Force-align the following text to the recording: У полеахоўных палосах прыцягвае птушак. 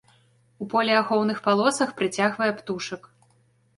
У 0.63 0.67
полеахоўных 0.71 1.43
палосах 1.47 1.89
прыцягвае 1.99 2.51
птушак. 2.63 3.01